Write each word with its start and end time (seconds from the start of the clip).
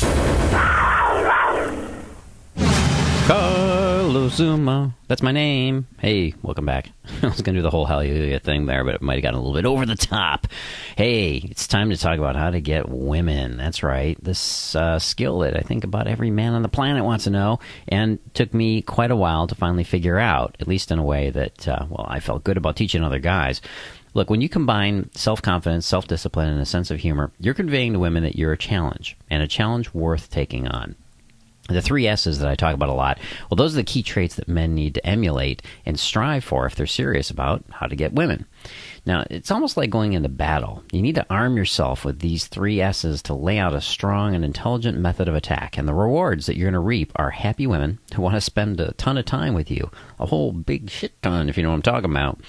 Carlos 0.00 0.39
Xuma. 4.28 4.92
That's 5.08 5.22
my 5.22 5.32
name. 5.32 5.86
Hey, 5.98 6.34
welcome 6.42 6.66
back. 6.66 6.90
I 7.22 7.26
was 7.26 7.42
going 7.42 7.54
to 7.54 7.60
do 7.60 7.62
the 7.62 7.70
whole 7.70 7.86
hallelujah 7.86 8.38
thing 8.38 8.66
there, 8.66 8.84
but 8.84 8.96
it 8.96 9.02
might 9.02 9.14
have 9.14 9.22
gotten 9.22 9.38
a 9.38 9.42
little 9.42 9.54
bit 9.54 9.66
over 9.66 9.86
the 9.86 9.96
top. 9.96 10.46
Hey, 10.96 11.36
it's 11.36 11.66
time 11.66 11.90
to 11.90 11.96
talk 11.96 12.18
about 12.18 12.36
how 12.36 12.50
to 12.50 12.60
get 12.60 12.88
women. 12.88 13.56
That's 13.56 13.82
right. 13.82 14.22
This 14.22 14.74
uh, 14.74 14.98
skill 14.98 15.40
that 15.40 15.56
I 15.56 15.60
think 15.60 15.84
about 15.84 16.06
every 16.06 16.30
man 16.30 16.54
on 16.54 16.62
the 16.62 16.68
planet 16.68 17.04
wants 17.04 17.24
to 17.24 17.30
know, 17.30 17.60
and 17.88 18.18
took 18.34 18.52
me 18.52 18.82
quite 18.82 19.10
a 19.10 19.16
while 19.16 19.46
to 19.46 19.54
finally 19.54 19.84
figure 19.84 20.18
out, 20.18 20.56
at 20.60 20.68
least 20.68 20.90
in 20.90 20.98
a 20.98 21.04
way 21.04 21.30
that, 21.30 21.66
uh, 21.66 21.86
well, 21.88 22.06
I 22.08 22.20
felt 22.20 22.44
good 22.44 22.56
about 22.56 22.76
teaching 22.76 23.02
other 23.02 23.20
guys. 23.20 23.60
Look, 24.12 24.28
when 24.28 24.40
you 24.40 24.48
combine 24.48 25.10
self 25.14 25.40
confidence, 25.40 25.86
self 25.86 26.06
discipline, 26.06 26.48
and 26.48 26.60
a 26.60 26.66
sense 26.66 26.90
of 26.90 27.00
humor, 27.00 27.32
you're 27.38 27.54
conveying 27.54 27.94
to 27.94 27.98
women 27.98 28.24
that 28.24 28.36
you're 28.36 28.52
a 28.52 28.58
challenge, 28.58 29.16
and 29.30 29.42
a 29.42 29.48
challenge 29.48 29.94
worth 29.94 30.30
taking 30.30 30.68
on. 30.68 30.96
The 31.70 31.80
three 31.82 32.06
S's 32.06 32.40
that 32.40 32.48
I 32.48 32.56
talk 32.56 32.74
about 32.74 32.88
a 32.88 32.94
lot, 32.94 33.18
well, 33.48 33.56
those 33.56 33.74
are 33.74 33.76
the 33.76 33.84
key 33.84 34.02
traits 34.02 34.36
that 34.36 34.48
men 34.48 34.74
need 34.74 34.94
to 34.94 35.06
emulate 35.06 35.62
and 35.86 35.98
strive 35.98 36.44
for 36.44 36.66
if 36.66 36.74
they're 36.74 36.86
serious 36.86 37.30
about 37.30 37.64
how 37.70 37.86
to 37.86 37.96
get 37.96 38.12
women. 38.12 38.46
Now, 39.06 39.24
it's 39.30 39.50
almost 39.50 39.76
like 39.76 39.88
going 39.88 40.12
into 40.12 40.28
battle. 40.28 40.82
You 40.92 41.00
need 41.00 41.14
to 41.14 41.26
arm 41.30 41.56
yourself 41.56 42.04
with 42.04 42.18
these 42.18 42.46
three 42.46 42.80
S's 42.80 43.22
to 43.22 43.34
lay 43.34 43.58
out 43.58 43.74
a 43.74 43.80
strong 43.80 44.34
and 44.34 44.44
intelligent 44.44 44.98
method 44.98 45.28
of 45.28 45.34
attack. 45.34 45.78
And 45.78 45.88
the 45.88 45.94
rewards 45.94 46.46
that 46.46 46.56
you're 46.56 46.66
going 46.66 46.74
to 46.74 46.80
reap 46.80 47.12
are 47.16 47.30
happy 47.30 47.66
women 47.66 47.98
who 48.14 48.22
want 48.22 48.34
to 48.34 48.40
spend 48.40 48.80
a 48.80 48.92
ton 48.92 49.16
of 49.16 49.24
time 49.24 49.54
with 49.54 49.70
you. 49.70 49.90
A 50.18 50.26
whole 50.26 50.52
big 50.52 50.90
shit 50.90 51.20
ton, 51.22 51.48
if 51.48 51.56
you 51.56 51.62
know 51.62 51.70
what 51.70 51.76
I'm 51.76 51.82
talking 51.82 52.10
about 52.10 52.40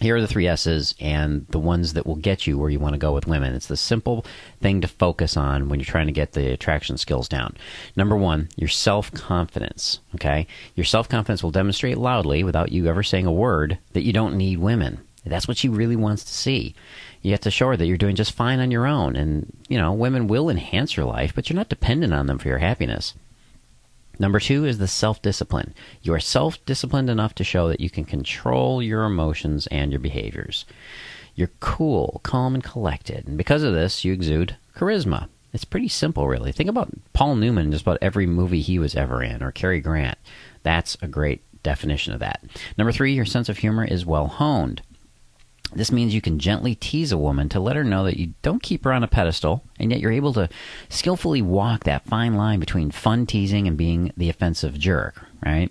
here 0.00 0.16
are 0.16 0.20
the 0.20 0.26
three 0.26 0.48
S's 0.48 0.94
and 0.98 1.46
the 1.48 1.58
ones 1.58 1.92
that 1.92 2.06
will 2.06 2.16
get 2.16 2.46
you 2.46 2.58
where 2.58 2.70
you 2.70 2.78
want 2.78 2.94
to 2.94 2.98
go 2.98 3.12
with 3.12 3.26
women. 3.26 3.54
It's 3.54 3.66
the 3.66 3.76
simple 3.76 4.24
thing 4.60 4.80
to 4.80 4.88
focus 4.88 5.36
on 5.36 5.68
when 5.68 5.78
you're 5.78 5.84
trying 5.84 6.06
to 6.06 6.12
get 6.12 6.32
the 6.32 6.52
attraction 6.52 6.96
skills 6.96 7.28
down. 7.28 7.56
Number 7.96 8.16
one, 8.16 8.48
your 8.56 8.68
self 8.68 9.12
confidence. 9.12 10.00
Okay? 10.14 10.46
Your 10.74 10.84
self 10.84 11.08
confidence 11.08 11.42
will 11.42 11.50
demonstrate 11.50 11.98
loudly, 11.98 12.42
without 12.42 12.72
you 12.72 12.86
ever 12.86 13.02
saying 13.02 13.26
a 13.26 13.32
word, 13.32 13.78
that 13.92 14.02
you 14.02 14.12
don't 14.12 14.36
need 14.36 14.58
women. 14.58 15.00
That's 15.24 15.46
what 15.46 15.58
she 15.58 15.68
really 15.68 15.96
wants 15.96 16.24
to 16.24 16.32
see. 16.32 16.74
You 17.22 17.32
have 17.32 17.40
to 17.40 17.50
show 17.50 17.68
her 17.68 17.76
that 17.76 17.86
you're 17.86 17.98
doing 17.98 18.16
just 18.16 18.32
fine 18.32 18.58
on 18.58 18.70
your 18.70 18.86
own. 18.86 19.16
And, 19.16 19.54
you 19.68 19.76
know, 19.78 19.92
women 19.92 20.26
will 20.26 20.48
enhance 20.48 20.96
your 20.96 21.04
life, 21.04 21.34
but 21.34 21.50
you're 21.50 21.56
not 21.58 21.68
dependent 21.68 22.14
on 22.14 22.26
them 22.26 22.38
for 22.38 22.48
your 22.48 22.58
happiness. 22.58 23.14
Number 24.18 24.40
two 24.40 24.64
is 24.64 24.78
the 24.78 24.88
self 24.88 25.22
discipline. 25.22 25.74
You 26.02 26.12
are 26.14 26.20
self 26.20 26.64
disciplined 26.66 27.08
enough 27.08 27.34
to 27.36 27.44
show 27.44 27.68
that 27.68 27.80
you 27.80 27.90
can 27.90 28.04
control 28.04 28.82
your 28.82 29.04
emotions 29.04 29.66
and 29.68 29.92
your 29.92 30.00
behaviors. 30.00 30.64
You're 31.34 31.50
cool, 31.60 32.20
calm, 32.22 32.54
and 32.54 32.64
collected. 32.64 33.26
And 33.26 33.38
because 33.38 33.62
of 33.62 33.72
this, 33.72 34.04
you 34.04 34.12
exude 34.12 34.56
charisma. 34.76 35.28
It's 35.52 35.64
pretty 35.64 35.88
simple, 35.88 36.28
really. 36.28 36.52
Think 36.52 36.68
about 36.68 36.92
Paul 37.12 37.36
Newman 37.36 37.72
just 37.72 37.82
about 37.82 37.98
every 38.02 38.26
movie 38.26 38.60
he 38.60 38.78
was 38.78 38.94
ever 38.94 39.22
in, 39.22 39.42
or 39.42 39.50
Cary 39.50 39.80
Grant. 39.80 40.18
That's 40.62 40.96
a 41.02 41.08
great 41.08 41.42
definition 41.62 42.12
of 42.12 42.20
that. 42.20 42.42
Number 42.76 42.92
three, 42.92 43.14
your 43.14 43.24
sense 43.24 43.48
of 43.48 43.58
humor 43.58 43.84
is 43.84 44.06
well 44.06 44.26
honed. 44.26 44.82
This 45.72 45.92
means 45.92 46.14
you 46.14 46.20
can 46.20 46.38
gently 46.38 46.74
tease 46.74 47.12
a 47.12 47.18
woman 47.18 47.48
to 47.50 47.60
let 47.60 47.76
her 47.76 47.84
know 47.84 48.04
that 48.04 48.18
you 48.18 48.34
don't 48.42 48.62
keep 48.62 48.84
her 48.84 48.92
on 48.92 49.04
a 49.04 49.08
pedestal, 49.08 49.64
and 49.78 49.90
yet 49.90 50.00
you're 50.00 50.12
able 50.12 50.32
to 50.34 50.48
skillfully 50.88 51.42
walk 51.42 51.84
that 51.84 52.06
fine 52.06 52.34
line 52.34 52.60
between 52.60 52.90
fun 52.90 53.26
teasing 53.26 53.68
and 53.68 53.76
being 53.76 54.12
the 54.16 54.28
offensive 54.28 54.78
jerk, 54.78 55.24
right? 55.44 55.70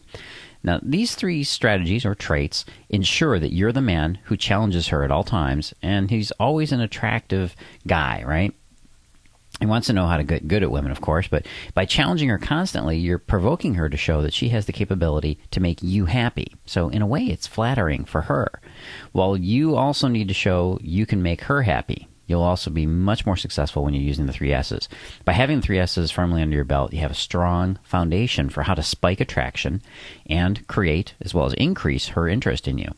Now, 0.64 0.80
these 0.84 1.16
three 1.16 1.44
strategies 1.44 2.06
or 2.06 2.16
traits 2.16 2.66
ensure 2.90 3.40
that 3.40 3.54
you're 3.54 3.72
the 3.72 3.82
man 3.82 4.20
who 4.26 4.36
challenges 4.36 4.90
her 4.90 5.04
at 5.04 5.12
all 5.12 5.24
times, 5.24 5.74
and 5.82 6.10
he's 6.10 6.32
always 6.32 6.72
an 6.72 6.82
attractive 6.82 7.56
guy, 7.88 8.24
right? 8.26 8.54
He 9.60 9.66
wants 9.66 9.88
to 9.88 9.94
know 9.94 10.08
how 10.08 10.18
to 10.18 10.24
get 10.24 10.48
good 10.48 10.64
at 10.64 10.72
women, 10.72 10.92
of 10.92 11.02
course, 11.02 11.28
but 11.28 11.46
by 11.74 11.86
challenging 11.86 12.30
her 12.30 12.38
constantly, 12.38 12.98
you're 12.98 13.20
provoking 13.20 13.74
her 13.74 13.90
to 13.90 13.98
show 13.98 14.22
that 14.22 14.34
she 14.34 14.50
has 14.50 14.66
the 14.66 14.74
capability 14.74 15.38
to 15.52 15.60
make 15.60 15.84
you 15.84 16.06
happy. 16.06 16.54
So, 16.66 16.88
in 16.90 17.02
a 17.02 17.08
way, 17.08 17.26
it's 17.26 17.48
flattering 17.48 18.06
for 18.06 18.22
her. 18.22 18.62
While 19.12 19.36
you 19.36 19.76
also 19.76 20.08
need 20.08 20.30
to 20.30 20.34
show 20.34 20.80
you 20.82 21.06
can 21.06 21.22
make 21.22 21.42
her 21.42 21.64
happy. 21.64 22.08
You'll 22.26 22.44
also 22.44 22.70
be 22.70 22.86
much 22.86 23.26
more 23.26 23.36
successful 23.36 23.84
when 23.84 23.96
you're 23.96 24.04
using 24.04 24.28
the 24.28 24.34
three 24.34 24.54
S's. 24.54 24.88
By 25.26 25.34
having 25.34 25.58
the 25.58 25.66
three 25.66 25.80
S's 25.80 26.12
firmly 26.12 26.44
under 26.44 26.56
your 26.56 26.64
belt, 26.64 26.94
you 26.94 27.00
have 27.00 27.10
a 27.10 27.16
strong 27.16 27.80
foundation 27.84 28.50
for 28.50 28.64
how 28.64 28.76
to 28.76 28.84
spike 28.84 29.20
attraction 29.20 29.82
and 30.28 30.66
create, 30.68 31.16
as 31.22 31.34
well 31.34 31.48
as 31.48 31.54
increase, 31.56 32.10
her 32.10 32.28
interest 32.28 32.68
in 32.68 32.78
you. 32.78 32.94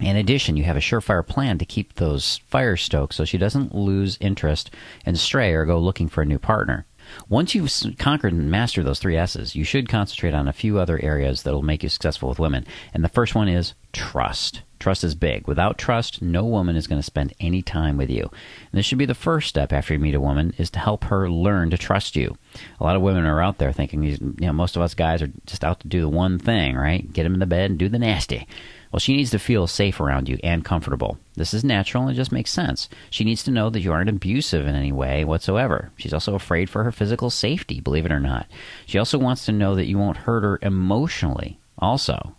In 0.00 0.16
addition, 0.16 0.56
you 0.56 0.64
have 0.64 0.78
a 0.78 0.80
surefire 0.80 1.26
plan 1.26 1.58
to 1.58 1.66
keep 1.66 1.94
those 1.94 2.38
fires 2.48 2.82
stoked 2.82 3.14
so 3.14 3.26
she 3.26 3.36
doesn't 3.36 3.74
lose 3.74 4.16
interest 4.18 4.70
and 5.04 5.18
stray 5.18 5.52
or 5.52 5.66
go 5.66 5.78
looking 5.78 6.08
for 6.08 6.22
a 6.22 6.26
new 6.26 6.38
partner. 6.38 6.86
Once 7.28 7.54
you've 7.54 7.70
conquered 7.98 8.32
and 8.32 8.50
mastered 8.50 8.86
those 8.86 8.98
three 8.98 9.16
S's, 9.16 9.54
you 9.54 9.64
should 9.64 9.88
concentrate 9.88 10.32
on 10.32 10.48
a 10.48 10.52
few 10.52 10.78
other 10.78 10.98
areas 11.02 11.42
that 11.42 11.52
will 11.52 11.62
make 11.62 11.82
you 11.82 11.88
successful 11.88 12.28
with 12.28 12.38
women. 12.38 12.66
And 12.94 13.04
the 13.04 13.08
first 13.08 13.34
one 13.34 13.48
is 13.48 13.74
trust. 13.92 14.62
Trust 14.78 15.04
is 15.04 15.14
big. 15.14 15.46
Without 15.46 15.76
trust, 15.76 16.22
no 16.22 16.44
woman 16.44 16.76
is 16.76 16.86
going 16.86 16.98
to 16.98 17.04
spend 17.04 17.34
any 17.38 17.60
time 17.60 17.98
with 17.98 18.08
you. 18.08 18.22
And 18.22 18.78
this 18.78 18.86
should 18.86 18.96
be 18.96 19.06
the 19.06 19.14
first 19.14 19.48
step 19.48 19.72
after 19.72 19.92
you 19.92 20.00
meet 20.00 20.14
a 20.14 20.20
woman 20.20 20.54
is 20.56 20.70
to 20.70 20.78
help 20.78 21.04
her 21.04 21.28
learn 21.28 21.68
to 21.70 21.76
trust 21.76 22.16
you. 22.16 22.38
A 22.78 22.84
lot 22.84 22.96
of 22.96 23.02
women 23.02 23.26
are 23.26 23.42
out 23.42 23.58
there 23.58 23.72
thinking, 23.72 24.02
you 24.02 24.18
know, 24.38 24.52
most 24.52 24.76
of 24.76 24.82
us 24.82 24.94
guys 24.94 25.20
are 25.20 25.32
just 25.44 25.64
out 25.64 25.80
to 25.80 25.88
do 25.88 26.00
the 26.00 26.08
one 26.08 26.38
thing, 26.38 26.76
right? 26.76 27.12
Get 27.12 27.24
them 27.24 27.34
in 27.34 27.40
the 27.40 27.46
bed 27.46 27.70
and 27.70 27.78
do 27.78 27.90
the 27.90 27.98
nasty. 27.98 28.46
Well, 28.92 29.00
she 29.00 29.16
needs 29.16 29.30
to 29.30 29.38
feel 29.38 29.66
safe 29.66 30.00
around 30.00 30.28
you 30.28 30.38
and 30.42 30.64
comfortable. 30.64 31.18
This 31.36 31.54
is 31.54 31.62
natural 31.62 32.04
and 32.04 32.12
it 32.12 32.16
just 32.16 32.32
makes 32.32 32.50
sense. 32.50 32.88
She 33.08 33.22
needs 33.22 33.44
to 33.44 33.52
know 33.52 33.70
that 33.70 33.80
you 33.80 33.92
aren't 33.92 34.10
abusive 34.10 34.66
in 34.66 34.74
any 34.74 34.90
way 34.90 35.24
whatsoever. 35.24 35.90
She's 35.96 36.12
also 36.12 36.34
afraid 36.34 36.68
for 36.68 36.82
her 36.82 36.90
physical 36.90 37.30
safety, 37.30 37.80
believe 37.80 38.04
it 38.04 38.12
or 38.12 38.20
not. 38.20 38.46
She 38.86 38.98
also 38.98 39.16
wants 39.16 39.46
to 39.46 39.52
know 39.52 39.76
that 39.76 39.86
you 39.86 39.96
won't 39.96 40.16
hurt 40.18 40.42
her 40.42 40.58
emotionally, 40.60 41.60
also. 41.78 42.34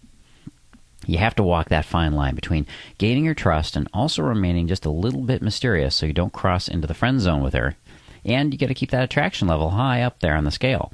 You 1.08 1.18
have 1.18 1.36
to 1.36 1.44
walk 1.44 1.70
that 1.70 1.86
fine 1.86 2.14
line 2.14 2.36
between 2.36 2.68
gaining 2.98 3.26
her 3.26 3.34
trust 3.34 3.76
and 3.76 3.88
also 3.94 4.22
remaining 4.22 4.68
just 4.68 4.86
a 4.86 4.92
little 4.92 5.22
bit 5.22 5.42
mysterious 5.42 5.96
so 5.96 6.06
you 6.06 6.14
don't 6.14 6.34
cross 6.34 6.68
into 6.68 6.86
the 6.86 6.94
friend 6.94 7.20
zone 7.22 7.42
with 7.42 7.54
her. 7.54 7.76
And 8.24 8.54
you 8.54 8.60
got 8.60 8.68
to 8.68 8.76
keep 8.76 8.92
that 8.92 9.04
attraction 9.04 9.48
level 9.48 9.72
high 9.72 10.04
up 10.04 10.20
there 10.20 10.36
on 10.36 10.44
the 10.44 10.52
scale. 10.52 10.92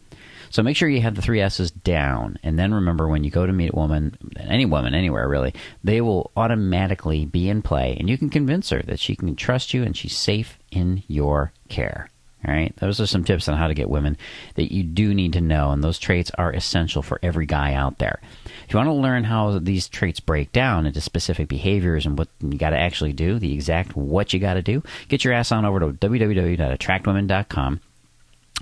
So 0.49 0.63
make 0.63 0.77
sure 0.77 0.89
you 0.89 1.01
have 1.01 1.15
the 1.15 1.21
three 1.21 1.41
S's 1.41 1.71
down. 1.71 2.37
And 2.43 2.57
then 2.57 2.73
remember 2.73 3.07
when 3.07 3.23
you 3.23 3.31
go 3.31 3.45
to 3.45 3.53
meet 3.53 3.73
a 3.73 3.75
woman, 3.75 4.17
any 4.37 4.65
woman, 4.65 4.93
anywhere 4.93 5.27
really, 5.27 5.53
they 5.83 6.01
will 6.01 6.31
automatically 6.35 7.25
be 7.25 7.49
in 7.49 7.61
play. 7.61 7.95
And 7.99 8.09
you 8.09 8.17
can 8.17 8.29
convince 8.29 8.69
her 8.69 8.81
that 8.83 8.99
she 8.99 9.15
can 9.15 9.35
trust 9.35 9.73
you 9.73 9.83
and 9.83 9.95
she's 9.95 10.17
safe 10.17 10.57
in 10.71 11.03
your 11.07 11.51
care. 11.69 12.09
All 12.47 12.53
right, 12.53 12.73
those 12.77 13.01
are 13.01 13.07
some 13.07 13.23
tips 13.23 13.49
on 13.49 13.57
how 13.57 13.67
to 13.67 13.73
get 13.73 13.89
women 13.89 14.15
that 14.55 14.71
you 14.71 14.83
do 14.83 15.13
need 15.13 15.33
to 15.33 15.41
know, 15.41 15.71
and 15.71 15.83
those 15.83 15.97
traits 15.97 16.29
are 16.37 16.53
essential 16.53 17.01
for 17.01 17.19
every 17.23 17.47
guy 17.47 17.73
out 17.73 17.97
there. 17.97 18.21
If 18.65 18.73
you 18.73 18.77
want 18.77 18.87
to 18.87 18.93
learn 18.93 19.23
how 19.23 19.57
these 19.57 19.89
traits 19.89 20.19
break 20.19 20.51
down 20.51 20.85
into 20.85 21.01
specific 21.01 21.47
behaviors 21.47 22.05
and 22.05 22.17
what 22.17 22.29
you 22.39 22.57
got 22.57 22.69
to 22.69 22.77
actually 22.77 23.13
do, 23.13 23.39
the 23.39 23.53
exact 23.53 23.95
what 23.95 24.33
you 24.33 24.39
got 24.39 24.53
to 24.53 24.61
do, 24.61 24.83
get 25.07 25.23
your 25.23 25.33
ass 25.33 25.51
on 25.51 25.65
over 25.65 25.79
to 25.79 25.87
www.attractwomen.com 25.87 27.81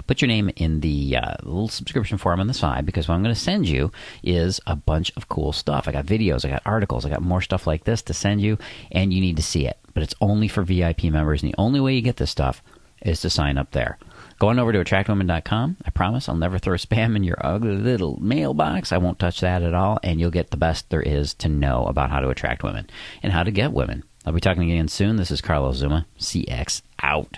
put 0.07 0.21
your 0.21 0.27
name 0.27 0.49
in 0.55 0.81
the 0.81 1.17
uh, 1.17 1.35
little 1.43 1.67
subscription 1.67 2.17
form 2.17 2.39
on 2.39 2.47
the 2.47 2.53
side 2.53 2.85
because 2.85 3.07
what 3.07 3.15
I'm 3.15 3.23
going 3.23 3.35
to 3.35 3.39
send 3.39 3.67
you 3.67 3.91
is 4.23 4.59
a 4.67 4.75
bunch 4.75 5.11
of 5.15 5.29
cool 5.29 5.51
stuff. 5.51 5.87
I 5.87 5.91
got 5.91 6.05
videos, 6.05 6.45
I 6.45 6.49
got 6.49 6.61
articles, 6.65 7.05
I 7.05 7.09
got 7.09 7.21
more 7.21 7.41
stuff 7.41 7.67
like 7.67 7.83
this 7.83 8.01
to 8.03 8.13
send 8.13 8.41
you, 8.41 8.57
and 8.91 9.13
you 9.13 9.21
need 9.21 9.37
to 9.37 9.43
see 9.43 9.65
it. 9.65 9.77
But 9.93 10.03
it's 10.03 10.15
only 10.21 10.47
for 10.47 10.63
VIP 10.63 11.05
members, 11.05 11.41
and 11.41 11.51
the 11.51 11.57
only 11.57 11.79
way 11.79 11.95
you 11.95 12.01
get 12.01 12.17
this 12.17 12.31
stuff 12.31 12.61
is 13.01 13.21
to 13.21 13.29
sign 13.29 13.57
up 13.57 13.71
there. 13.71 13.97
Go 14.39 14.49
on 14.49 14.59
over 14.59 14.73
to 14.73 14.83
attractwomen.com. 14.83 15.77
I 15.85 15.89
promise 15.91 16.27
I'll 16.27 16.35
never 16.35 16.59
throw 16.59 16.73
spam 16.77 17.15
in 17.15 17.23
your 17.23 17.37
ugly 17.39 17.77
little 17.77 18.21
mailbox. 18.21 18.91
I 18.91 18.97
won't 18.97 19.19
touch 19.19 19.39
that 19.41 19.63
at 19.63 19.73
all, 19.73 19.99
and 20.03 20.19
you'll 20.19 20.31
get 20.31 20.51
the 20.51 20.57
best 20.57 20.89
there 20.89 21.01
is 21.01 21.33
to 21.35 21.49
know 21.49 21.85
about 21.85 22.09
how 22.09 22.19
to 22.19 22.29
attract 22.29 22.63
women 22.63 22.89
and 23.23 23.31
how 23.31 23.43
to 23.43 23.51
get 23.51 23.71
women. 23.71 24.03
I'll 24.25 24.33
be 24.33 24.41
talking 24.41 24.69
again 24.69 24.87
soon. 24.87 25.17
This 25.17 25.31
is 25.31 25.39
Carlos 25.39 25.81
Xuma, 25.81 26.05
CX 26.19 26.81
out. 27.01 27.37